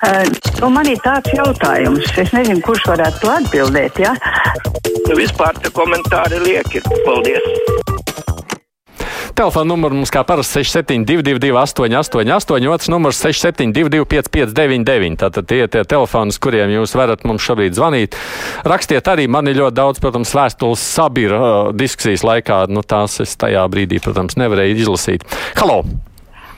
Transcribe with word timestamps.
Uh, 0.00 0.24
nu, 0.62 0.70
man 0.72 0.86
ir 0.88 0.96
tāds 1.04 1.28
jautājums, 1.36 2.06
es 2.16 2.30
nezinu, 2.32 2.62
kurš 2.64 2.86
varētu 2.88 3.20
to 3.20 3.32
atbildēt. 3.34 3.98
Ja? 4.00 4.14
Nu, 5.04 5.12
vispār 5.18 5.58
tie 5.60 5.68
komentāri 5.76 6.38
lieki. 6.40 6.80
Paldies! 7.04 7.44
Telefona 9.36 9.68
numurs 9.68 9.96
mums 9.98 10.12
kā 10.12 10.22
parasti 10.24 10.62
6722, 10.64 11.52
888, 11.52 12.70
otrs 12.72 12.88
numurs 12.92 13.20
672, 13.20 14.00
559, 14.08 15.20
tātad 15.20 15.48
tie 15.48 15.60
ir 15.66 15.70
tie 15.72 15.84
telefoni, 15.88 16.32
kuriem 16.32 16.72
jūs 16.78 16.96
varat 16.96 17.28
mums 17.28 17.44
šobrīd 17.44 17.76
zvanīt. 17.76 18.16
Rakstiet 18.68 19.12
arī, 19.12 19.28
man 19.28 19.52
ir 19.52 19.60
ļoti 19.60 19.78
daudz, 19.82 20.00
protams, 20.00 20.32
vēstules 20.36 20.80
sabira 20.96 21.40
uh, 21.40 21.60
diskusijas 21.76 22.24
laikā, 22.24 22.62
nu 22.72 22.80
tās 22.80 23.20
es 23.20 23.36
tajā 23.40 23.68
brīdī, 23.72 24.00
protams, 24.00 24.40
nevarēju 24.40 24.80
izlasīt. 24.80 25.28
Halo! 25.60 25.82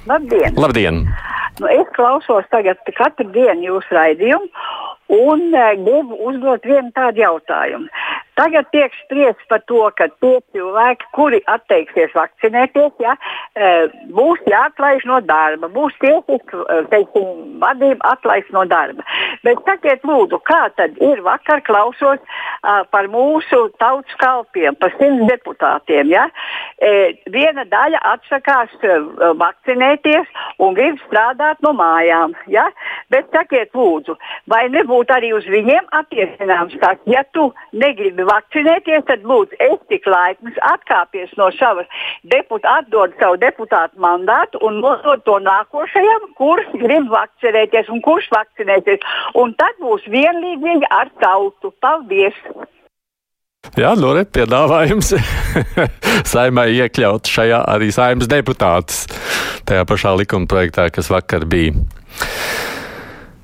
Labdien! 0.06 0.58
Labdien! 0.58 1.04
Nu, 1.60 1.68
es 1.68 1.88
klausos 1.96 2.46
tagad 2.54 2.80
katru 2.96 3.28
dienu 3.34 3.66
jūsu 3.66 3.96
raidījumu 3.96 4.48
un 5.12 5.42
uh, 5.52 5.72
gribu 5.76 6.16
uzdot 6.30 6.64
vienu 6.64 6.92
tādu 6.96 7.20
jautājumu. 7.20 7.90
Tagad 8.42 8.66
tiek 8.72 8.90
spriests 9.04 9.44
par 9.46 9.60
to, 9.70 9.84
ka 9.94 10.08
tie 10.22 10.40
cilvēki, 10.54 11.06
kuri 11.14 11.38
atteiksies 11.52 12.10
vakcinēties, 12.16 12.92
ja, 13.02 13.14
būs 14.16 14.42
jāatlaiž 14.50 15.04
no 15.06 15.20
darba, 15.22 15.68
būs 15.70 15.94
tiesiski 16.02 17.22
vadība 17.62 18.14
atlaist 18.16 18.50
no 18.54 18.64
darba. 18.66 19.06
Bet 19.46 19.62
sakiet, 19.68 20.02
lūdzu, 20.08 20.40
kā 20.48 20.64
tad 20.74 20.98
ir 21.02 21.22
vakar 21.22 21.62
klausos 21.66 22.18
uh, 22.18 22.82
par 22.90 23.06
mūsu 23.12 23.60
tautas 23.82 24.18
kalpiem, 24.18 24.74
par 24.80 24.90
simts 24.98 25.28
deputātiem? 25.30 26.10
Ja? 26.10 26.26
E, 26.82 27.14
viena 27.30 27.62
daļa 27.70 28.02
atsakās 28.14 28.74
uh, 28.82 29.32
vakcinēties 29.38 30.30
un 30.62 30.74
grib 30.78 30.98
strādāt 31.06 31.62
no 31.62 31.74
mājām. 31.78 32.34
Ja? 32.50 32.66
Bet 33.12 33.30
sakiet, 33.34 33.70
lūdzu, 33.76 34.18
vai 34.50 34.64
nebūtu 34.74 35.14
arī 35.14 35.32
uz 35.36 35.46
viņiem 35.50 35.90
attiecināms 36.02 36.78
tas, 36.82 36.98
ja 37.06 37.22
tu 37.30 37.50
negribi 37.70 38.02
gribi 38.02 38.26
vakcinēties, 38.32 39.06
tad 39.08 39.24
lūdzu, 39.28 39.58
es 39.68 39.78
tik 39.92 40.08
laipns 40.10 40.58
atkāpies 40.72 41.32
no 41.40 41.50
savas 41.58 41.88
deputāta, 42.34 42.82
atdod 42.82 43.16
savu 43.20 43.38
deputātu 43.42 44.00
mandātu 44.02 44.60
un 44.66 44.80
nodod 44.82 45.24
to 45.28 45.38
nākošajam, 45.46 46.28
kurš 46.40 46.74
grib 46.82 47.10
vakcinēties 47.12 47.90
un 47.92 48.02
kurš 48.04 48.30
vakcinēsies. 48.34 49.08
Un 49.38 49.56
tad 49.60 49.80
būs 49.82 50.06
vienlīdzīgi 50.12 50.88
ar 50.90 51.12
tautu. 51.22 51.72
Paldies! 51.82 52.38
Jā, 53.78 53.92
re, 53.94 54.24
piedāvājums 54.26 55.12
saimai 56.32 56.72
iekļaut 56.74 57.30
šajā 57.30 57.62
arī 57.70 57.92
saimas 57.94 58.28
deputātus 58.28 59.04
tajā 59.68 59.86
pašā 59.88 60.16
likuma 60.18 60.50
projektā, 60.50 60.88
kas 60.92 61.08
vakar 61.12 61.46
bija. 61.48 61.72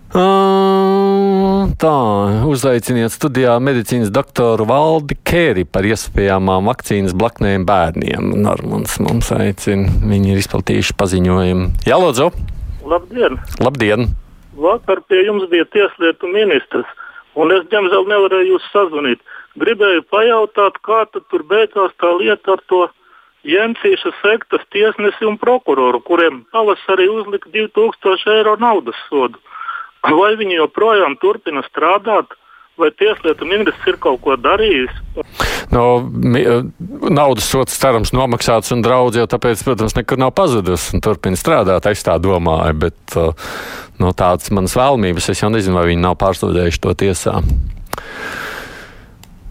Tā, 0.08 1.96
uzaiciniet 2.48 3.12
studijā 3.12 3.58
medicīnas 3.60 4.08
doktoru 4.08 4.64
Valdi 4.70 5.18
Kēri 5.20 5.66
par 5.68 5.84
iespējamām 5.84 6.70
vakcīnas 6.70 7.12
blaknēm 7.12 7.66
bērniem. 7.68 8.30
Normans 8.40 8.96
mums 9.04 9.28
aicina, 9.36 9.92
viņi 10.08 10.32
ir 10.32 10.40
izplatījuši 10.40 10.96
paziņojumu. 10.96 11.66
Jā, 11.84 11.98
lūdzu! 12.00 12.30
Labdien! 12.88 13.36
Labdien! 13.60 14.08
Vakar 14.56 15.02
pie 15.04 15.26
jums 15.26 15.44
bija 15.52 15.66
tieslietu 15.76 16.30
ministrs, 16.32 16.88
un 17.36 17.52
es, 17.52 17.68
diemžēl, 17.68 18.08
nevarēju 18.08 18.54
jūs 18.54 18.70
sazvanīt. 18.72 19.20
Gribēju 19.60 20.06
pajautāt, 20.08 20.80
kā 20.88 21.02
tur 21.12 21.44
beidzās 21.50 21.92
tā 22.00 22.14
lieta 22.16 22.56
ar 22.56 22.64
to 22.72 22.86
Jensīša 23.44 24.14
sektas 24.22 24.64
tiesnesi 24.72 25.28
un 25.28 25.36
prokuroru, 25.38 26.00
kuriem 26.00 26.40
pavasarī 26.52 27.06
uzlika 27.12 27.52
2000 27.52 28.32
eiro 28.38 28.56
naudas 28.56 28.96
sodu. 29.10 29.36
Vai 30.06 30.34
viņi 30.38 30.60
joprojām 30.60 31.18
turpina 31.20 31.64
strādāt? 31.66 32.36
Vai 32.78 32.92
tieslietu 32.94 33.42
ministrs 33.42 33.88
ir 33.90 33.96
kaut 33.98 34.20
ko 34.22 34.36
darījis? 34.38 34.92
No, 35.74 35.98
naudas 37.10 37.48
sots 37.50 37.74
cerams 37.80 38.12
nomaksāts 38.14 38.70
un 38.70 38.84
draudz 38.86 39.18
jau 39.18 39.26
tāpēc, 39.26 39.64
protams, 39.66 39.96
nekur 39.98 40.20
nav 40.22 40.30
pazudus 40.38 40.92
un 40.94 41.02
turpina 41.02 41.38
strādāt. 41.38 41.88
Es 41.90 42.06
tā 42.06 42.14
domāju, 42.22 42.76
bet 42.86 43.18
uh, 43.18 43.50
no 43.98 44.14
tādas 44.14 44.54
manas 44.54 44.78
vēlmības 44.78 45.26
es 45.34 45.42
jau 45.42 45.50
nezinu, 45.50 45.74
vai 45.80 45.88
viņi 45.90 46.06
nav 46.06 46.14
pārsūdzējuši 46.22 46.84
to 46.86 46.94
tiesā. 47.02 47.40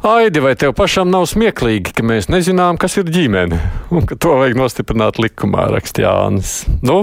Aidi, 0.07 0.40
vai 0.40 0.53
tev 0.56 0.72
pašam 0.78 1.09
nav 1.12 1.25
smieklīgi, 1.28 1.91
ka 1.97 2.03
mēs 2.06 2.30
nezinām, 2.31 2.78
kas 2.80 2.96
ir 3.02 3.09
ģimene 3.12 3.57
un 3.91 4.06
ka 4.07 4.16
to 4.16 4.38
vajag 4.40 4.56
nostiprināt 4.56 5.19
likumā, 5.19 5.68
raksta 5.74 6.06
Jānis? 6.06 6.62
Nu, 6.80 7.02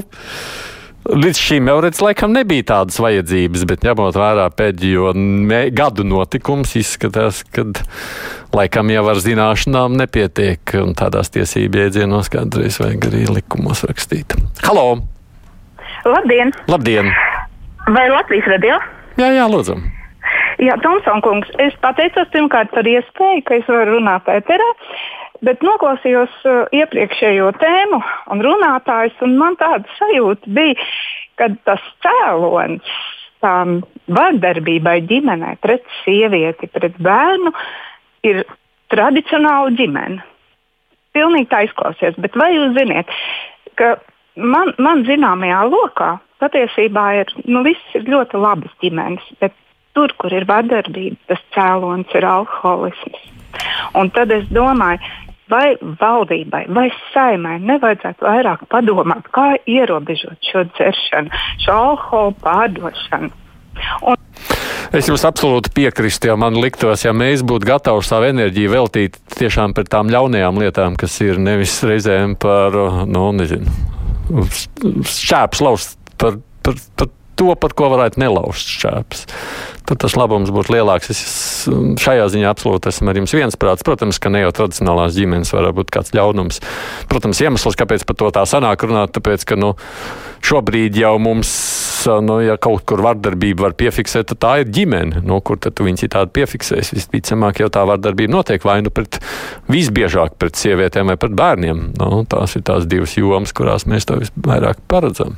Līdz 1.05 1.37
šim 1.37 1.67
jau 1.69 1.75
redz, 1.85 1.99
laikam 2.01 2.33
nebija 2.33 2.65
tādas 2.71 2.97
vajadzības, 3.03 3.67
bet 3.69 3.83
ņemot 3.85 4.17
vērā 4.17 4.47
pēdējo 4.57 5.11
gadu 5.77 6.07
notikums, 6.09 6.73
izskatās, 6.81 7.43
ka 7.53 7.67
laikam 8.57 8.89
jau 8.89 9.03
ar 9.13 9.21
zināšanām 9.21 9.99
nepietiek 10.01 10.73
un 10.81 10.95
tādās 10.97 11.29
tiesību 11.35 11.83
iedzienos 11.83 12.33
kādreiz 12.33 12.81
vajag 12.81 13.05
arī 13.11 13.27
likumos 13.29 13.85
rakstīt. 13.85 14.33
Halo! 14.65 15.03
Labdien! 16.09 16.55
Labdien! 16.73 17.13
Vai 17.85 18.07
Latvijas 18.09 18.49
radio? 18.55 18.81
Jā, 19.21 19.29
jā, 19.37 19.45
lūdzu! 19.45 19.77
Jā, 20.65 20.79
Tomson 20.81 21.21
kungs, 21.21 21.53
es 21.61 21.77
pateicos 21.85 22.33
pirmkārt 22.33 22.73
par 22.73 22.89
iespēju, 22.89 23.45
ka 23.45 23.61
es 23.61 23.69
varu 23.69 23.99
runāt 23.99 24.29
ēterā. 24.33 24.73
Bet 25.43 25.65
noklausījos 25.67 26.35
uh, 26.47 26.63
iepriekšējo 26.73 27.51
tēmu 27.59 27.99
un 28.33 28.45
runātājus, 28.45 29.17
un 29.27 29.35
man 29.41 29.59
tāda 29.61 29.89
sajūta 29.99 30.53
bija, 30.55 30.87
ka 31.41 31.51
tas 31.67 31.83
cēlonis 32.05 32.95
tām 33.45 33.81
vardarbībai 34.15 35.01
ģimenē 35.09 35.57
pret 35.65 35.85
sievieti, 36.03 36.71
pret 36.73 36.97
bērnu 37.03 37.53
ir 38.25 38.45
tradicionāla 38.93 39.75
ģimene. 39.79 40.23
Pilnīgi 41.15 41.51
tā 41.51 41.65
izklausies, 41.67 42.17
bet 42.19 42.37
vai 42.39 42.53
jūs 42.55 42.73
zināt, 42.79 43.11
ka 43.79 43.97
man, 44.35 44.73
man 44.83 45.05
zināmajā 45.07 45.61
lokā 45.71 46.15
patiesībā 46.43 47.05
ir, 47.21 47.35
nu, 47.47 47.63
viss 47.67 47.99
ir 47.99 48.09
ļoti 48.11 48.41
labas 48.41 48.73
ģimenes, 48.83 49.29
bet 49.43 49.55
tur, 49.95 50.13
kur 50.19 50.35
ir 50.35 50.47
vardarbība, 50.49 51.19
tas 51.31 51.43
cēlonis 51.55 52.17
ir 52.19 52.27
alkoholisms. 52.27 53.31
Un 53.95 54.11
tad 54.15 54.33
es 54.35 54.49
domāju, 54.51 54.99
vai 55.51 55.75
valdībai, 56.01 56.65
vai 56.75 56.89
saimai 57.13 57.59
nevajadzētu 57.63 58.25
vairāk 58.25 58.67
padomāt, 58.73 59.29
kā 59.35 59.55
ierobežot 59.69 60.41
šo 60.51 60.65
dzeršanu, 60.73 61.43
šo 61.65 61.79
alkoholu 61.89 62.37
pārdošanu. 62.45 63.33
Un 64.07 64.21
Es 64.95 65.09
jums 65.09 65.25
absolūti 65.27 65.73
piekrītu, 65.75 66.29
ja 66.29 66.37
man 66.39 66.55
liktos, 66.63 67.03
ja 67.03 67.11
mēs 67.17 67.43
būtu 67.43 67.67
gatavi 67.67 68.05
savu 68.07 68.29
enerģiju 68.29 68.71
veltīt 68.71 69.17
tiešām 69.35 69.75
par 69.75 69.89
tām 69.91 70.13
ļaunajām 70.13 70.61
lietām, 70.63 70.95
kas 71.01 71.17
ir 71.25 71.41
nevis 71.43 71.75
reizēm 71.83 72.37
par, 72.39 72.77
nu, 73.11 73.25
nezinu, 73.35 73.75
šķēpes 75.17 75.65
laust 75.67 75.99
par, 76.21 76.39
par, 76.63 76.79
par 76.95 77.11
to, 77.35 77.51
par 77.59 77.75
ko 77.75 77.91
varētu 77.97 78.23
nelauzt 78.23 78.71
šķēpes 78.77 79.27
tad 79.89 80.01
tas 80.01 80.17
labums 80.17 80.53
būtu 80.55 80.75
lielāks. 80.75 81.11
Es 81.13 81.21
šajā 81.67 82.29
ziņā 82.35 82.53
absolūti 82.53 82.91
esmu 82.93 83.11
ar 83.11 83.21
jums 83.21 83.35
viensprāts. 83.35 83.87
Protams, 83.87 84.21
ka 84.23 84.33
ne 84.33 84.45
jau 84.45 84.53
tradicionālās 84.55 85.17
ģimenes 85.17 85.51
var 85.55 85.73
būt 85.75 85.91
kāds 85.95 86.15
ļaunums. 86.15 86.61
Protams, 87.11 87.41
iemesls, 87.43 87.79
kāpēc 87.81 88.07
par 88.07 88.21
to 88.21 88.31
tā 88.37 88.45
sanāk 88.49 88.87
runāt, 88.87 89.15
tāpēc, 89.17 89.47
ka 89.49 89.59
nu, 89.59 89.75
šobrīd 90.45 90.97
jau 91.01 91.15
mums, 91.23 91.51
nu, 92.25 92.39
ja 92.45 92.59
kaut 92.61 92.85
kur 92.89 93.01
vardarbība 93.05 93.67
var 93.67 93.77
piefiksēt, 93.81 94.29
tad 94.31 94.41
tā 94.45 94.53
ir 94.63 94.71
ģimene. 94.77 95.25
Nu, 95.25 95.41
kur 95.45 95.59
tad 95.59 95.81
viņi 95.81 96.05
citādi 96.05 96.35
piefiksēs? 96.37 96.93
Visticamāk, 96.95 97.63
jau 97.65 97.71
tā 97.73 97.85
vardarbība 97.89 98.37
notiek 98.37 98.65
vai 98.65 98.79
nu 98.85 98.93
pret 98.95 99.19
visbiežāk 99.73 100.37
pret 100.39 100.61
sievietēm 100.61 101.11
vai 101.13 101.19
pret 101.21 101.35
bērniem. 101.37 101.83
Nu, 101.99 102.23
tās 102.29 102.59
ir 102.59 102.67
tās 102.69 102.89
divas 102.91 103.17
jomas, 103.17 103.57
kurās 103.57 103.89
mēs 103.89 104.07
to 104.09 104.21
visvairāk 104.21 104.85
paredzam. 104.91 105.33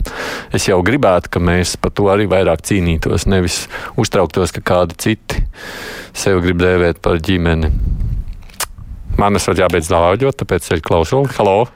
Es 0.54 0.66
jau 0.66 0.81
gribētu, 0.84 1.31
ka 1.32 1.42
mēs 1.42 1.76
par 1.81 1.94
to 1.94 2.10
arī 2.10 2.26
vairāk 2.31 2.66
cīnītos, 2.66 3.28
nevis 3.30 3.62
uztraukt 3.95 4.27
uztrauktos, 4.27 4.53
ka 4.53 4.62
kādi 4.65 4.97
citi 4.98 5.42
sevi 6.16 6.42
grib 6.47 6.60
dēvēt 6.60 7.01
par 7.04 7.21
ģimeni. 7.22 7.71
Man 9.21 9.39
esat 9.39 9.60
jābeidz 9.60 9.89
dāvāģot, 9.92 10.36
tāpēc 10.42 10.71
ceļu 10.71 10.84
klausulu. 10.84 11.28
Halo! 11.36 11.66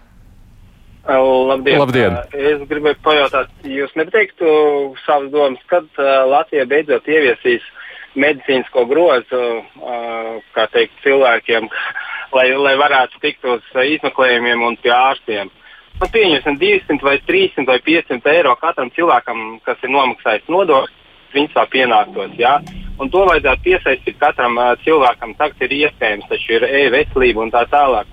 Labdien. 1.11 1.81
Labdien! 1.81 2.17
Es 2.37 2.61
gribēju 2.71 3.01
pajautāt, 3.03 3.51
jūs 3.67 3.93
nepateiktu 3.99 4.51
savas 5.05 5.31
domas, 5.33 5.63
kad 5.71 5.89
Latvija 6.31 6.67
beidzot 6.71 7.09
ieviesīs 7.11 7.65
medicīnisko 8.19 8.85
grozu, 8.91 9.41
kā 10.55 10.67
teikt, 10.75 10.95
cilvēkiem, 11.05 11.67
lai, 12.37 12.47
lai 12.59 12.77
varētu 12.79 13.23
tikt 13.25 13.49
uz 13.49 13.65
izmeklējumiem 13.97 14.63
un 14.67 14.79
pie 14.83 14.93
ārstiem. 14.95 15.51
Nu, 16.01 16.09
pieņemsim 16.09 16.57
200 16.61 17.05
vai 17.05 17.19
300 17.27 17.67
vai 17.69 17.81
500 17.85 18.37
eiro 18.37 18.55
katram 18.61 18.93
cilvēkam, 18.95 19.59
kas 19.67 19.83
ir 19.85 19.93
nomaksājis 19.93 20.49
nodokļus 20.49 20.97
principā 21.31 21.67
pienāktos. 21.71 22.33
Ja? 22.39 22.59
Un 23.01 23.09
to 23.13 23.25
vajadzētu 23.29 23.65
piesaistīt 23.65 24.19
katram 24.21 24.59
uh, 24.61 24.75
cilvēkam, 24.85 25.33
tagad 25.39 25.65
ir 25.67 25.77
iespējams, 25.85 26.29
taču 26.29 26.59
ir 26.59 26.67
e-veselība 26.69 27.47
un 27.47 27.53
tā 27.55 27.65
tālāk. 27.73 28.11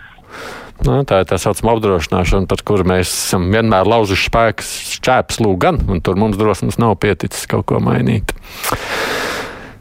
Nu, 0.86 1.02
tā 1.08 1.24
ir 1.24 1.28
tā 1.28 1.40
saucamā 1.42 1.74
apdrošināšana, 1.76 2.48
par 2.48 2.62
kuru 2.68 2.86
mēs 2.88 3.10
esam 3.10 3.50
vienmēr 3.52 3.90
lauzuši 3.90 4.30
spēkus 4.30 4.74
šķēpes 5.00 5.42
lūgan, 5.44 5.82
un 5.92 6.04
tur 6.06 6.20
mums 6.20 6.38
drosmes 6.40 6.78
nav 6.80 6.96
pieticis 7.02 7.50
kaut 7.50 7.68
ko 7.68 7.82
mainīt. 7.84 8.32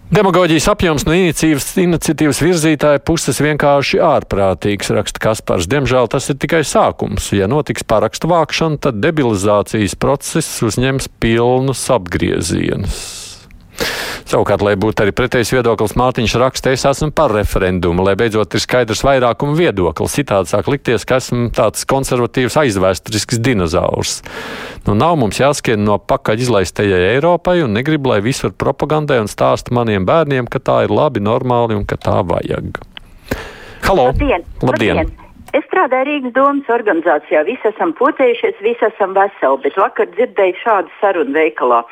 Demagoģijas 0.06 0.69
apjoms 0.70 1.03
no 1.03 1.14
iniciatīvas, 1.19 1.64
iniciatīvas 1.82 2.38
virzītāja 2.38 3.00
puses 3.03 3.41
vienkārši 3.43 3.99
ārprātīgs, 4.06 4.93
raksta 4.94 5.23
Kaspars. 5.25 5.67
Diemžēl 5.67 6.06
tas 6.12 6.31
ir 6.31 6.38
tikai 6.38 6.62
sākums. 6.62 7.32
Ja 7.35 7.50
notiks 7.50 7.82
parakstu 7.82 8.31
vākšana, 8.31 8.79
tad 8.87 9.03
debilizācijas 9.03 9.99
process 9.99 10.62
uzņems 10.62 11.11
pilnus 11.23 11.82
apgriezienus. 11.91 13.00
Savukārt, 14.26 14.58
lai 14.67 14.73
būtu 14.75 15.05
arī 15.05 15.12
pretējs 15.14 15.52
viedoklis, 15.55 15.93
Mārtiņš 15.94 16.32
raksta, 16.43 16.73
es 16.75 16.82
esmu 16.88 17.12
par 17.14 17.31
referendumu, 17.31 18.02
lai 18.02 18.17
beidzot 18.19 18.56
ir 18.58 18.62
skaidrs 18.64 19.05
vairākuma 19.06 19.55
viedoklis. 19.55 20.17
Citādi 20.19 20.50
sāk 20.50 20.67
likties, 20.67 21.05
ka 21.06 21.20
esmu 21.20 21.52
tāds 21.55 21.87
konservatīvs 21.87 22.56
aizvēsturisks 22.64 23.38
dinozaurs. 23.38 24.17
Nu, 24.88 24.96
nav 24.99 25.14
mums 25.20 25.38
jāskrien 25.38 25.87
no 25.87 26.00
pakaļ 26.02 26.43
izlaistajai 26.43 27.05
Eiropai 27.12 27.61
un 27.62 27.78
negrib, 27.78 28.11
lai 28.11 28.19
visur 28.25 28.50
propagandē 28.50 29.20
un 29.23 29.31
stāsta 29.31 29.70
maniem 29.78 30.08
bērniem, 30.08 30.50
ka 30.50 30.58
tā 30.58 30.81
ir 30.88 30.96
labi, 30.96 31.22
normāli 31.22 31.79
un 31.79 31.87
ka 31.87 31.94
tā 31.94 32.19
vajag. 32.26 32.82
Halo! 33.87 34.11
Labdien! 34.11 34.43
Labdien. 34.67 35.05
Labdien. 35.05 35.22
Es 35.55 35.62
strādāju 35.70 36.11
Rīgas 36.11 36.34
domas 36.34 36.67
organizācijā. 36.75 37.46
Visi 37.46 37.70
esam 37.70 37.94
pocējušies, 37.96 38.58
visi 38.67 38.90
esam 38.90 39.14
veseli, 39.17 39.62
bet 39.62 39.79
vakar 39.79 40.11
dzirdēju 40.19 40.58
šādu 40.64 40.94
sarunu 40.99 41.32
veikalā 41.38 41.84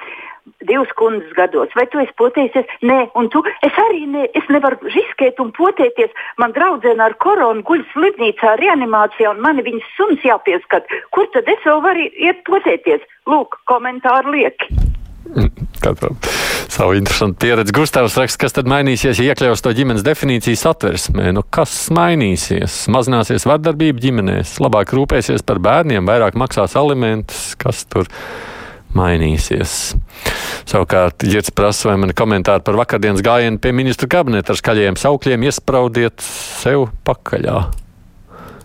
divas 0.68 0.92
kundzes 0.98 1.32
gados, 1.36 1.72
vai 1.78 1.86
tu 1.92 2.00
esi 2.02 2.14
potējies? 2.20 2.70
Nē, 2.86 2.98
un 3.18 3.28
tu, 3.32 3.42
es 3.66 3.80
arī 3.86 4.04
ne, 4.10 4.26
es 4.38 4.48
nevaru 4.52 4.78
riskēt 4.94 5.40
un 5.44 5.52
potēties. 5.56 6.12
Man 6.42 6.54
draudzene 6.56 7.04
ar 7.04 7.16
koronu 7.24 7.64
guļ 7.66 7.84
slimnīcā, 7.92 8.56
reanimācijā, 8.62 9.34
un 9.34 9.44
man 9.44 9.62
viņas 9.64 9.92
suns 9.98 10.24
jāpieskat. 10.26 10.88
Kur 11.14 11.28
tad 11.36 11.50
es 11.50 11.64
vēl 11.66 11.84
varu 11.84 12.08
iet 12.28 12.44
potēties? 12.48 13.04
Lūk, 13.30 13.60
komentāri 13.70 14.38
lieki. 14.38 14.72
Katram 15.84 16.18
savu 16.74 16.94
interesantu 16.98 17.38
pieredzi. 17.38 17.72
Gustavs 17.74 18.16
raksta, 18.18 18.40
kas 18.44 18.56
tad 18.56 18.68
mainīsies, 18.70 19.20
ja 19.20 19.32
iekļaus 19.32 19.62
to 19.62 19.72
ģimenes 19.76 20.04
definīcijas 20.06 20.64
atversmē. 20.72 21.30
Nu, 21.36 21.44
kas 21.54 21.74
mainīsies? 21.94 22.84
Mazināsies 22.92 23.46
vardarbība 23.48 24.02
ģimenēs, 24.02 24.56
labāk 24.64 24.94
rūpēsies 24.96 25.46
par 25.46 25.62
bērniem, 25.64 26.06
vairāk 26.08 26.38
maksās 26.40 26.74
alimentus, 26.80 27.52
kas 27.60 27.84
tur 27.86 28.10
mainīsies. 28.98 29.94
Savukārt, 30.64 31.26
Girts 31.28 31.52
prasa, 31.54 31.90
vai 31.90 31.98
man 32.00 32.14
komentāri 32.16 32.64
par 32.64 32.78
vakardienas 32.80 33.24
gājienu 33.24 33.60
pie 33.62 33.74
ministra 33.76 34.08
kabineta 34.10 34.54
ar 34.54 34.60
skaļiem 34.60 34.98
saukļiem 35.00 35.48
iespraudiet 35.50 36.24
sev 36.24 36.88
pakaļā. 37.06 37.58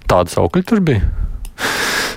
Tāda 0.10 0.38
saukļa 0.38 0.70
tur 0.70 0.86
bija. 0.86 1.29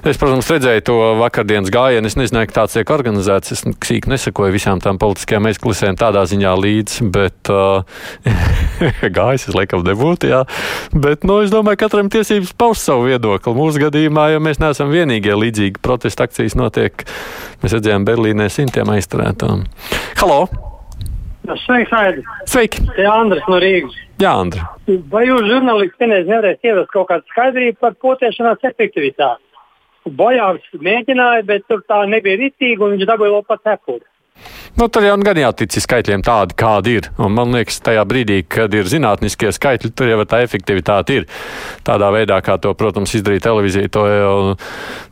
Es, 0.03 0.17
protams, 0.19 0.49
redzēju 0.51 0.83
to 0.83 0.95
vakardienas 1.21 1.71
gājienu. 1.71 2.11
Es 2.11 2.17
nezināju, 2.19 2.49
ka 2.51 2.57
tāds 2.57 2.73
tiek 2.75 2.89
organizēts. 2.91 3.53
Es 3.55 3.61
sīk 3.87 4.09
nesakoju 4.11 4.51
visām 4.51 4.81
tām 4.83 4.97
politiskajām 4.99 5.47
aizklisēm 5.47 5.95
tādā 6.01 6.25
ziņā 6.27 6.55
līdzi, 6.59 7.07
bet 7.15 7.51
uh, 7.55 7.85
gājis 9.19 9.47
es 9.47 9.55
laikam 9.55 9.85
nebūtu, 9.87 10.33
jā. 10.33 10.41
Bet, 10.91 11.23
nu, 11.23 11.37
es 11.47 11.55
domāju, 11.55 11.79
katram 11.85 12.11
tiesības 12.11 12.51
paust 12.59 12.89
savu 12.89 13.07
viedokli. 13.13 13.55
Mūsu 13.55 13.85
gadījumā, 13.85 14.25
jo 14.35 14.41
mēs 14.43 14.59
neesam 14.59 14.91
vienīgie 14.91 15.39
līdzīgi 15.39 15.79
protesta 15.87 16.27
akcijas 16.27 16.59
notiek, 16.59 17.07
mēs 17.63 17.79
redzējām 17.79 18.09
Berlīnē 18.09 18.51
simtiem 18.51 18.91
aizturētām. 18.97 19.63
Halo! 20.19 20.41
Sveiks, 21.63 21.95
Aidi! 21.95 22.27
Sveiki! 22.51 22.83
Jā, 22.99 23.15
Andris 23.21 23.47
no 23.51 23.63
Rīgas. 23.63 23.95
Jā, 24.19 24.35
Andri. 24.35 24.67
Vai 25.15 25.29
jūs 25.29 25.47
žurnālisti 25.47 26.11
nevarēsiet 26.11 26.73
ievest 26.73 26.91
kaut 26.91 27.07
kādu 27.15 27.27
skaidrību 27.31 27.79
par 27.87 27.95
potēšanās 28.03 28.67
efektivitāti? 28.67 29.52
Bojārs 30.07 30.65
mēģināja, 30.75 31.45
bet 31.49 31.69
tur 31.71 31.85
tā 31.89 32.03
nebija 32.11 32.41
ritīgi, 32.41 32.81
un 32.83 32.97
viņš 32.97 33.09
dabūja 33.11 33.37
vēl 33.37 33.47
pat 33.49 33.63
cepuri. 33.69 34.07
Nu, 34.73 34.87
tad 34.89 35.05
jau 35.05 35.13
gan 35.21 35.37
jātic 35.37 35.75
skaitļiem 35.85 36.23
tādi, 36.25 36.55
kādi 36.57 36.95
ir. 36.97 37.09
Un 37.21 37.35
man 37.37 37.53
liekas, 37.53 37.77
tajā 37.85 38.03
brīdī, 38.09 38.39
kad 38.49 38.73
ir 38.73 38.89
zinātniskie 38.89 39.51
skaitļi, 39.53 39.91
tur 39.93 40.09
jau 40.09 40.25
tā 40.25 40.41
efektivitāte 40.47 41.19
ir. 41.21 41.27
Tādā 41.85 42.09
veidā, 42.15 42.39
kā 42.45 42.57
to, 42.63 42.73
protams, 42.79 43.13
izdarīja 43.19 43.45
televīzija, 43.51 43.93
to 43.93 44.07
jau 44.09 44.35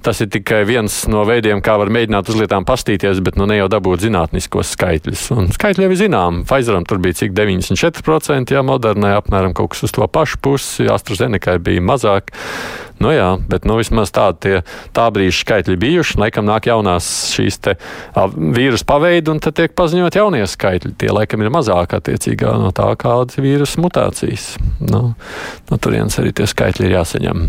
tas 0.06 0.22
ir 0.24 0.30
tikai 0.32 0.62
viens 0.68 1.02
no 1.12 1.26
veidiem, 1.28 1.60
kā 1.60 1.76
var 1.76 1.92
mēģināt 1.92 2.32
uz 2.32 2.40
lietām 2.40 2.64
pastīties, 2.68 3.20
bet 3.26 3.36
nu 3.36 3.44
ne 3.50 3.60
jau 3.60 3.68
dabūt 3.70 4.06
zinātniskos 4.06 4.72
skaitļus. 4.78 5.28
Un 5.36 5.52
skaitļi 5.52 5.84
jau 5.84 5.92
ir 5.92 6.02
zinām. 6.06 6.42
Pfizeram 6.48 6.88
tur 6.88 7.04
bija 7.04 7.20
cik 7.20 7.36
94%, 7.36 8.56
ja 8.56 8.64
modernai 8.64 9.12
apmēram 9.20 9.52
kaut 9.54 9.74
kas 9.74 9.84
uz 9.90 9.94
to 9.94 10.08
pašu 10.08 10.40
pusi, 10.40 10.88
AstraZenekai 10.88 11.60
bija 11.60 11.84
mazāk. 11.84 12.32
Nu 13.00 13.14
jā, 13.14 13.28
bet 13.48 13.64
nu, 13.64 13.78
vismaz 13.80 14.12
tādi 14.12 14.58
tā 14.96 15.06
brīža 15.14 15.38
skaitļi 15.40 15.76
bijuši. 15.80 16.18
Laikam 16.20 16.44
nāk 16.44 16.68
jaunās 16.68 17.06
šīs 17.32 17.56
te 17.64 17.76
vīrusu 18.14 18.84
paveidi, 18.88 19.32
un 19.32 19.40
tad 19.40 19.56
tiek 19.56 19.72
paziņot 19.76 20.18
jaunie 20.20 20.42
skaitļi. 20.44 20.92
Tie 21.00 21.08
laikam 21.14 21.40
ir 21.40 21.52
mazāk 21.54 21.96
attiecīgā 21.96 22.52
no 22.60 22.74
tā, 22.76 22.90
kādas 23.00 23.40
vīrusu 23.40 23.80
mutācijas. 23.80 24.52
Nu, 24.84 25.14
no 25.70 25.80
turienes 25.80 26.20
arī 26.20 26.34
tie 26.36 26.48
skaitļi 26.50 26.90
ir 26.90 26.96
jāsaņem. 26.98 27.48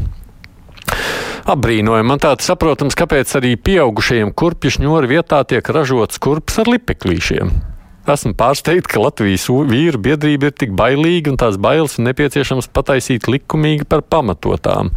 Apbrīnojami. 1.51 2.07
Man 2.07 2.21
tāds 2.21 2.47
saprotams, 2.47 2.95
kāpēc 2.95 3.35
arī 3.39 3.55
pieaugušajiem 3.59 4.31
kurpju 4.37 4.77
šņūru 4.77 5.11
vietā 5.11 5.41
tiek 5.49 5.67
ražots 5.73 6.21
kurps 6.21 6.61
ar 6.61 6.71
lipeklīšiem. 6.71 7.70
Esmu 8.09 8.31
pārsteigts, 8.33 8.89
ka 8.89 8.97
Latvijas 8.97 9.43
vīru 9.45 9.99
biedrība 10.01 10.49
ir 10.49 10.55
tik 10.57 10.71
bailīga 10.73 11.29
un 11.29 11.37
tās 11.37 11.59
bailes 11.61 11.99
ir 11.99 12.07
nepieciešams 12.07 12.71
pataisīt 12.73 13.27
likumīgi 13.29 13.85
par 13.85 14.01
pamatotām. 14.01 14.89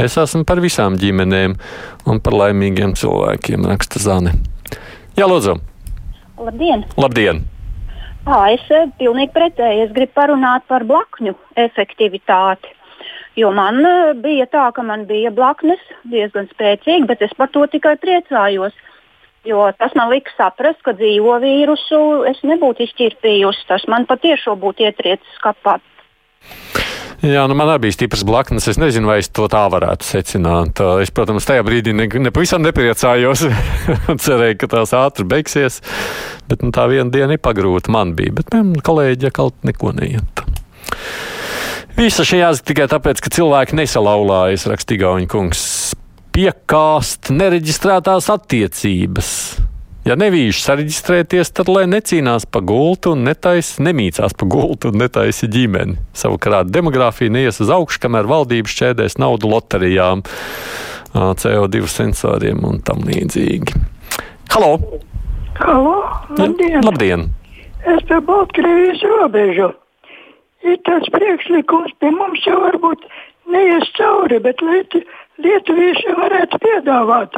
Es 0.00 0.16
esmu 0.16 0.46
par 0.48 0.62
visām 0.64 0.96
ģimenēm 0.96 1.58
un 2.08 2.22
par 2.24 2.38
laimīgiem 2.38 2.96
cilvēkiem, 2.96 3.68
raksta 3.68 4.00
Zane. 4.00 4.32
Jā, 5.18 5.28
lūdzu! 5.28 5.58
Labdien! 6.40 6.86
Labdien. 6.96 7.44
À, 8.24 8.48
es 8.52 8.64
pilnīgi 8.96 9.32
pretēji. 9.36 9.84
Es 9.84 9.92
gribu 9.92 10.16
parunāt 10.16 10.64
par 10.72 10.88
blakņu 10.88 11.36
efektivitāti. 11.60 12.72
Jo 13.36 13.52
man 13.54 13.84
bija 14.24 14.48
tā, 14.50 14.64
ka 14.74 14.82
man 14.82 15.04
bija 15.08 15.30
blaknes 15.34 15.80
diezgan 16.10 16.48
spēcīgi, 16.50 17.06
bet 17.06 17.20
es 17.22 17.36
par 17.36 17.52
to 17.52 17.68
tikai 17.70 17.98
priecājos. 18.00 18.72
Jo 19.46 19.68
tas 19.78 19.94
man 19.94 20.10
lika 20.10 20.32
saprast, 20.36 20.80
ka 20.84 20.96
dzīvo 20.98 21.38
vīrusu 21.42 22.00
es 22.30 22.40
nebūtu 22.46 22.84
izšķirtījusi. 22.88 23.68
Tas 23.70 23.86
man 23.90 24.08
patiešām 24.10 24.58
būtu 24.60 24.88
ietriecis 24.88 25.38
kapā. 25.44 25.78
Jā, 27.18 27.42
nu 27.50 27.54
man 27.58 27.66
arī 27.72 27.88
bija 27.88 27.96
stiprs 27.96 28.22
blaknes. 28.26 28.68
Es 28.70 28.78
nezinu, 28.78 29.10
vai 29.10 29.18
es 29.18 29.30
to 29.34 29.48
tā 29.50 29.64
varētu 29.70 30.06
secināt. 30.06 30.78
Es, 31.02 31.10
protams, 31.14 31.48
tajā 31.48 31.64
brīdī 31.66 31.94
ne, 31.96 32.06
ne 32.06 32.30
pavisam 32.34 32.62
nepriecājos 32.62 33.42
un 33.48 34.20
cerēju, 34.26 34.58
ka 34.60 34.70
tās 34.76 34.94
ātri 34.94 35.26
beigsies. 35.26 35.80
Bet 36.50 36.62
nu, 36.62 36.70
tā 36.74 36.86
viena 36.90 37.10
diena 37.10 37.34
ir 37.34 37.42
pagrūta 37.42 37.90
man 37.94 38.14
bija. 38.18 38.36
Bet 38.38 38.54
man 38.54 38.76
kolēģi 38.86 39.34
kaut 39.34 39.66
neko 39.66 39.96
neiet. 39.98 40.46
Visa 41.98 42.22
šī 42.22 42.38
jāsaka 42.44 42.70
tikai 42.70 42.86
tāpēc, 42.92 43.24
ka 43.24 43.34
cilvēki 43.34 43.74
nesalaulājas, 43.80 44.68
rakstīja 44.70 45.08
Gauņa 45.08 45.30
kungs 45.32 45.62
piekāst 46.38 47.32
nereģistrētās 47.34 48.28
attiecības. 48.30 49.30
Ja 50.06 50.14
nevīši 50.16 50.60
sareģistrēties, 50.62 51.50
tad 51.50 51.70
lai 51.72 51.82
necīnās 51.90 52.46
pa 52.46 52.60
gultu 52.64 53.16
un 53.16 53.24
netaisa, 53.26 53.82
nemīcās 53.82 54.36
pa 54.38 54.46
gultu 54.46 54.92
un 54.92 55.00
netaisa 55.02 55.48
ģimeni. 55.50 55.98
Savukārt 56.16 56.70
demogrāfija 56.70 57.34
neies 57.34 57.58
uz 57.64 57.72
augšu, 57.74 57.98
kamēr 58.04 58.30
valdības 58.30 58.76
šķēdēs 58.76 59.18
naudu 59.18 59.50
loterijām, 59.50 60.22
CO2 61.12 61.90
sensoriem 61.90 62.62
un 62.70 62.78
tam 62.86 63.02
līdzīgi. 63.08 63.74
Halo! 64.54 64.76
Halo! 65.58 65.96
Labdien! 66.38 66.76
Ja, 66.78 66.84
labdien. 66.86 67.26
Es 67.96 68.06
pie 68.06 68.20
Baltkrievijas 68.30 69.02
robežu. 69.10 69.72
Ir 70.62 70.78
tāds 70.86 71.10
priekšlikums, 71.14 71.98
pie 71.98 72.14
mums 72.14 72.46
jau 72.46 72.62
varbūt 72.62 73.10
neies 73.52 73.90
cauri, 73.96 74.38
bet 74.44 74.62
lieti 74.62 75.04
lietuvieši 75.42 76.14
varētu 76.18 76.58
piedāvāt 76.62 77.36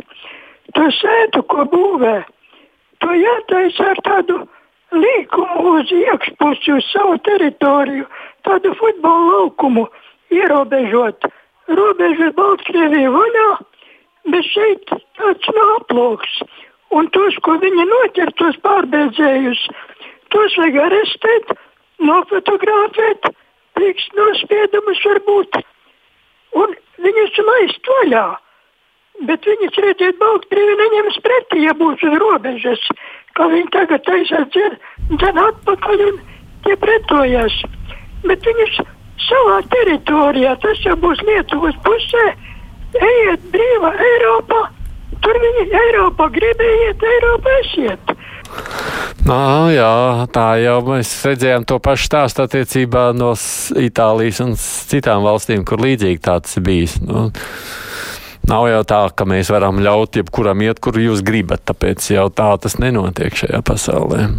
to 0.74 0.86
sētu, 0.96 1.42
ko 1.50 1.66
būvē. 1.72 2.16
To 3.00 3.16
jātaisa 3.16 3.90
ar 3.92 4.00
tādu 4.06 4.38
līkumu 4.92 5.74
uz 5.78 5.92
iekšpusi, 5.94 6.72
uz 6.76 6.88
savu 6.92 7.18
teritoriju, 7.26 8.06
tādu 8.46 8.74
futbola 8.78 9.34
laukumu 9.34 9.86
ierobežot. 10.34 11.28
Robeža 11.70 12.32
Baltkrievija 12.36 13.10
vaļā, 13.14 13.48
bet 14.32 14.48
šeit 14.50 14.90
tāds 15.18 15.52
nav 15.56 15.74
aploks. 15.78 16.40
Un 16.90 17.06
tos, 17.14 17.36
ko 17.46 17.54
viņi 17.62 17.86
noķer, 17.86 18.32
tos 18.40 18.56
pārbēdzējus, 18.64 19.60
tos 20.34 20.56
vajag 20.58 20.80
arestēt, 20.88 21.52
nofotografēt, 22.02 23.30
priekš 23.78 24.08
nospiedumus 24.18 25.04
varbūt 25.06 25.60
un 26.58 26.76
viņus 27.04 27.40
laist 27.48 27.90
vaļā. 27.94 28.26
Bet 29.28 29.44
viņas, 29.44 29.76
redziet, 29.84 30.16
Baltkrievi 30.20 30.76
neņems 30.80 31.18
pretī, 31.24 31.64
ja 31.66 31.74
būs 31.76 32.00
uz 32.08 32.14
robežas, 32.22 32.86
kā 33.36 33.50
viņi 33.52 33.68
tagad 33.74 34.04
taisās 34.06 34.46
dzen, 34.54 34.78
dzen 35.20 35.40
atpakaļ 35.42 36.04
un 36.06 36.22
tie 36.64 36.76
pretojas. 36.80 37.58
Bet 38.24 38.46
viņus 38.48 38.80
savā 39.26 39.60
teritorijā, 39.74 40.54
tas 40.64 40.80
jau 40.86 40.96
būs 41.04 41.20
Lietuvas 41.28 41.76
pusē, 41.84 42.26
ejiet 42.96 43.44
brīvā 43.52 43.92
Eiropā. 44.08 44.62
Tur 45.20 45.36
viņi 45.44 45.68
Eiropā 45.84 46.30
grib 46.32 46.64
iet, 46.64 47.04
Eiropā 47.12 47.56
ešiet. 47.60 48.14
Nā, 49.26 49.40
jā, 49.74 49.92
tā 50.32 50.46
jau 50.62 50.78
mēs 50.86 51.10
redzējām 51.28 51.66
to 51.68 51.76
pašu 51.82 52.08
stāstu 52.08 52.44
attiecībā 52.46 53.10
no 53.16 53.34
Itālijas 53.76 54.40
un 54.44 54.54
citām 54.56 55.26
valstīm, 55.26 55.66
kur 55.68 55.82
līdzīgi 55.84 56.22
tāds 56.24 56.56
bijis. 56.64 56.96
Nu, 57.04 57.28
nav 58.48 58.68
jau 58.70 58.80
tā, 58.88 59.02
ka 59.12 59.26
mēs 59.28 59.52
varam 59.52 59.82
ļaut 59.84 60.16
jebkuram 60.22 60.64
iet, 60.64 60.80
kur 60.80 60.96
jūs 60.96 61.20
gribat, 61.26 61.66
tāpēc 61.68 62.08
jau 62.14 62.30
tā 62.32 62.48
tas 62.64 62.78
nenotiek 62.80 63.36
šajā 63.42 63.60
pasaulē. 63.66 64.30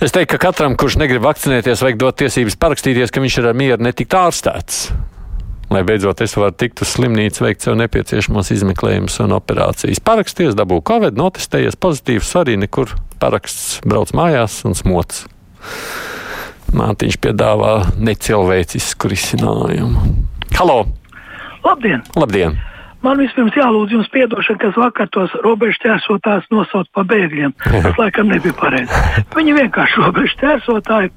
Es 0.00 0.12
teiktu, 0.12 0.36
ka 0.36 0.48
katram, 0.48 0.76
kurš 0.76 0.98
negrib 1.00 1.24
vakcinēties, 1.24 1.84
vajag 1.84 2.00
dot 2.00 2.18
tiesības 2.20 2.56
parakstīties, 2.60 3.12
ka 3.12 3.22
viņš 3.24 3.38
ir 3.40 3.50
ar 3.52 3.60
mieru 3.60 3.84
netikt 3.84 4.16
ārstēts 4.16 4.88
lai 5.70 5.82
beidzot 5.86 6.20
es 6.24 6.36
varu 6.38 6.54
tikt 6.54 6.82
uz 6.84 6.92
slimnīcu, 6.94 7.42
veikt 7.46 7.66
sev 7.66 7.76
nepieciešamos 7.80 8.52
izmeklējumus 8.54 9.18
un 9.24 9.34
operācijas. 9.36 10.02
Paraksties, 10.04 10.54
dabū 10.58 10.80
covid, 10.86 11.18
notestējies 11.18 11.78
pozitīvs, 11.82 12.34
arī 12.40 12.56
nekur 12.62 12.94
paraksts 13.22 13.80
brauc 13.86 14.12
mājās 14.16 14.60
un 14.68 14.76
smots. 14.78 15.24
Mātiņš 16.76 17.18
piedāvā 17.22 17.74
necilvēcisku 17.98 19.10
risinājumu. 19.12 20.06
Halo! 20.58 20.80
Labdien! 21.66 22.02
Labdien! 22.18 22.58
Man 23.04 23.20
vispirms 23.20 23.56
jālūdz 23.56 23.92
jums 23.92 24.08
atdošana, 24.08 24.60
kas 24.62 24.78
vakar 24.78 25.08
tos 25.12 25.34
robežu 25.44 25.78
ķērsotājus 25.84 26.48
nosauc 26.50 26.88
par 26.96 27.04
bēgļiem. 27.10 27.52
Tas 27.60 27.98
laikam 28.02 28.30
nebija 28.32 28.56
pareizi. 28.56 29.02
Viņi 29.36 29.56
vienkārši 29.60 30.00
robežu 30.02 30.38
ķērsotāji, 30.40 31.12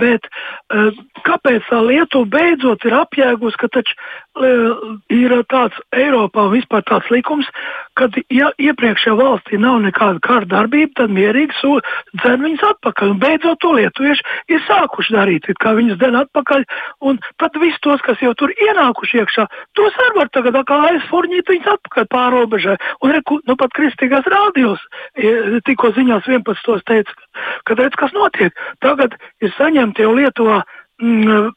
bet 0.00 0.28
uh, 0.28 0.92
kāpēc 1.26 1.64
tā 1.70 1.80
Lietuva 1.86 2.28
beidzot 2.36 2.84
ir 2.88 2.98
apjēgus, 3.00 3.56
ka 3.60 3.70
taču 3.72 3.96
uh, 3.96 4.98
ir 5.12 5.34
tāds 5.52 5.78
Eiropā 5.96 6.46
vispār 6.52 6.84
tāds 6.88 7.08
likums, 7.12 7.48
kad 7.98 8.14
ja 8.32 8.52
iepriekšējā 8.60 9.16
valstī 9.16 9.60
nav 9.60 9.80
nekāda 9.84 10.20
kara 10.24 10.48
darbība, 10.48 10.92
tad 11.02 11.12
mierīgi 11.16 11.56
dzen 12.20 12.44
viņus 12.44 12.66
atpakaļ. 12.70 13.12
Un 13.12 13.20
beidzot 13.22 13.60
to 13.64 13.72
lietuvieši 13.76 14.24
ir 14.52 14.62
sākuši 14.68 15.16
darīt, 15.16 15.48
kā 15.60 15.74
viņus 15.76 15.98
dzen 16.00 16.16
atpakaļ, 16.22 16.64
un 17.08 17.20
tad 17.40 17.56
visus 17.60 17.80
tos, 17.84 18.04
kas 18.04 18.20
jau 18.22 18.32
tur 18.38 18.52
ienākuši 18.52 19.22
iekšā, 19.22 19.48
tos 19.76 19.98
arī 20.00 20.16
var 20.20 20.32
tagad 20.32 20.60
kā 20.68 20.78
paņīt 21.22 21.54
viņus 21.54 21.72
atpakaļ 21.76 22.10
pārobežai. 22.12 22.76
Un 23.02 23.16
reku, 23.16 23.40
nu 23.48 23.56
pat 23.60 23.74
kristīgās 23.78 24.28
rādījos 24.28 24.82
tikko 25.68 25.94
ziņās 25.96 26.28
11. 26.28 26.84
teica, 26.88 27.18
ka 27.66 27.78
redz, 27.78 27.98
kas 27.98 28.14
notiek. 28.16 28.54
Tagad 28.84 29.16
ir 29.42 29.52
saņemti 29.56 30.04
jau 30.04 30.14
Lietuvā 30.16 30.62
mm, 31.02 31.48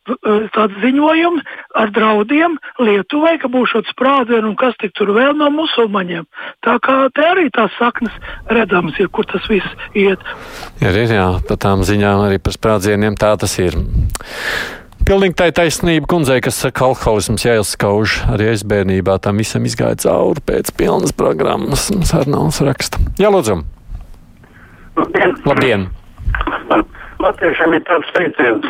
tādi 0.56 0.82
ziņojumi 0.84 1.44
ar 1.82 1.92
draudiem 1.96 2.58
Lietuvai, 2.82 3.36
ka 3.42 3.50
būs 3.52 3.74
šāds 3.74 3.92
sprādziens 3.96 4.48
un 4.48 4.56
kas 4.60 4.78
tik 4.82 4.96
tur 4.98 5.14
vēl 5.16 5.36
no 5.38 5.52
musulmaņiem. 5.54 6.28
Tā 6.66 6.78
kā 6.86 6.98
te 7.16 7.28
arī 7.34 7.50
tās 7.56 7.74
saknes 7.80 8.16
redzamas 8.52 8.98
ir, 9.02 9.12
kur 9.14 9.28
tas 9.30 9.46
viss 9.52 9.92
iet. 9.94 10.22
Ir, 10.84 10.96
ir 11.06 11.16
jā, 11.18 11.30
par 11.48 11.62
tām 11.62 11.86
ziņām 11.88 12.26
arī 12.30 12.42
par 12.42 12.58
sprādzieniem 12.58 13.20
tā 13.20 13.36
tas 13.42 13.60
ir. 13.62 13.78
Pilnīgi 15.06 15.36
tā 15.38 15.52
taisnība 15.54 16.08
kundzei, 16.10 16.40
kas 16.42 16.58
saka, 16.64 16.88
alkoholisms 16.88 17.44
jāizskauž. 17.46 18.16
Arī 18.34 18.48
es 18.56 18.64
bērnībā 18.66 19.20
tam 19.22 19.38
visam 19.38 19.68
izgāju 19.70 20.00
cauri 20.02 20.42
pēc 20.48 20.72
pilnas 20.80 21.14
programmas. 21.14 21.84
Sarnāls 22.10 22.58
raksta. 22.66 22.98
Jā, 23.22 23.30
lūdzu. 23.30 23.60
Labdien! 24.98 25.36
Labdien. 25.46 25.86
Latviešiem 27.22 27.78
ir 27.78 27.84
tāds 27.86 28.10
teiciens, 28.18 28.66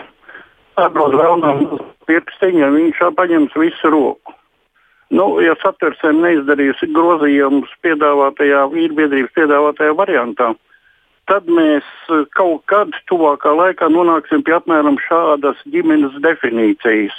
atbrauc 0.75 1.15
vēlnam 1.15 1.63
pirkstiņa, 2.11 2.67
viņš 2.73 2.99
paņems 3.15 3.55
visu 3.63 3.95
roku. 3.95 4.35
Nu, 5.15 5.37
ja 5.39 5.55
satversēm 5.63 6.19
neizdarīs 6.19 6.83
grozījumus 6.91 7.71
piedāvātajā, 7.85 8.67
vīrbiedrības 8.75 9.31
piedāvātajā 9.39 9.95
variantā, 9.95 10.51
tad 10.51 10.59
mēs 11.49 11.85
eh, 12.13 12.25
kaut 12.37 12.65
kad 12.69 12.93
tuvākā 13.09 13.49
laikā 13.57 13.89
nonāksim 13.89 14.43
pie 14.45 14.53
apmēram 14.57 14.99
šādas 15.07 15.57
ģimenes 15.65 16.19
definīcijas. 16.21 17.15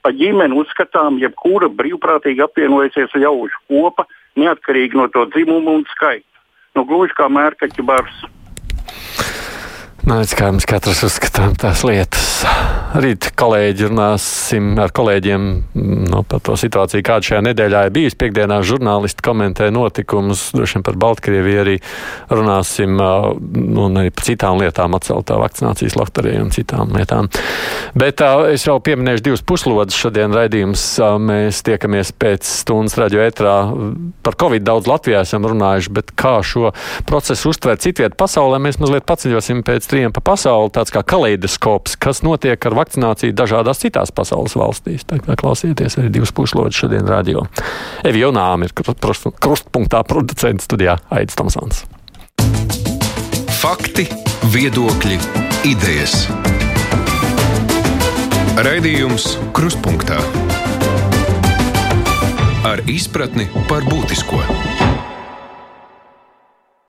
Par 0.00 0.16
ģimeni 0.16 0.56
uzskatām, 0.56 1.18
jebkura 1.20 1.68
brīvprātīgi 1.68 2.40
apvienojusies 2.40 3.12
ļaužu 3.12 3.58
kopa, 3.68 4.06
neatkarīgi 4.40 4.96
no 4.96 5.08
to 5.12 5.26
dzimumu 5.34 5.80
un 5.80 5.84
skaita. 5.92 6.24
Nu, 6.74 6.86
gluži 6.88 7.12
kā 7.18 7.28
mērkaķa 7.28 7.84
bars. 7.84 8.22
Nu, 10.00 10.16
kā 10.24 10.46
mēs 10.48 10.64
katrs 10.64 11.02
uzskatām 11.04 11.52
tās 11.60 11.82
lietas. 11.84 12.40
Rīt 12.90 13.26
kolēģi 13.38 13.90
runāsim 13.90 14.70
ar 14.80 14.90
kolēģiem 14.96 15.42
nu, 16.08 16.22
par 16.26 16.40
to 16.46 16.56
situāciju, 16.58 17.04
kāda 17.04 17.26
šajā 17.28 17.40
nedēļā 17.50 17.82
ir 17.86 17.92
bijusi. 17.94 18.16
Piektdienā 18.18 18.62
žurnālisti 18.66 19.22
komentē 19.22 19.68
notikumus, 19.74 20.46
droši 20.56 20.78
vien 20.78 20.86
par 20.86 20.96
Baltkrieviju 21.04 21.60
arī 21.62 21.74
runāsim, 22.32 22.96
un 22.96 24.00
arī 24.00 24.12
par 24.14 24.26
citām 24.26 24.62
lietām, 24.62 24.96
atceltā 24.96 25.36
vakcinācijas 25.42 25.98
loteriju 26.00 26.46
un 26.46 26.54
citām 26.56 26.96
lietām. 26.96 27.28
Bet 27.92 28.24
es 28.54 28.64
jau 28.66 28.78
pieminēšu 28.80 29.26
divas 29.28 29.44
puslodus 29.44 30.00
šodien 30.00 30.32
raidījums. 30.34 30.86
Mēs 31.28 31.60
tiekamies 31.68 32.14
pēc 32.16 32.48
stundas 32.62 32.96
radio 32.98 33.20
etrā. 33.26 33.54
Par 34.24 34.40
Covid 34.40 34.64
daudz 34.64 34.88
Latvijā 34.88 35.22
esam 35.28 35.44
runājuši, 35.46 35.94
bet 36.00 36.16
kā 36.16 36.38
šo 36.40 36.72
procesu 37.06 37.52
uztvērt 37.52 37.84
citviet 37.84 38.18
pasaulē, 38.18 38.62
mēs 38.64 38.80
mazliet 38.80 39.06
paceļosim 39.06 39.62
pēc 39.68 39.89
trijiem 39.90 40.14
pa 40.14 40.22
pasauli, 40.32 40.70
tāds 40.74 40.92
kā 40.94 41.02
kaleidoskops, 41.06 41.96
kas 42.00 42.22
notiek 42.26 42.66
ar 42.66 42.76
vakcināciju 42.78 43.34
dažādās 43.36 43.82
citās 43.82 44.14
pasaules 44.14 44.54
valstīs. 44.58 45.06
Tā 45.08 45.18
kā 45.24 45.36
klausieties 45.40 45.98
arī 46.00 46.12
divas 46.14 46.32
puslodžas 46.36 46.84
šodien 46.84 47.08
radio. 47.10 47.44
Evi 48.06 48.22
Jonām 48.22 48.66
ir 48.66 48.74
krustpunktā 48.74 50.04
producents 50.06 50.70
studijā 50.70 51.00
Aits 51.10 51.38
Tomsons. 51.38 51.84
Fakti, 53.60 54.06
viedokļi, 54.54 55.18
idejas. 55.68 56.22
Raidījums 58.60 59.34
Krustpunktā 59.56 60.20
ar 62.66 62.82
izpratni 62.88 63.48
par 63.68 63.84
būtisko. 63.88 64.79